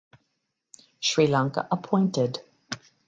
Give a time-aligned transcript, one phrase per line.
[0.99, 2.39] Sri Lanka appointed.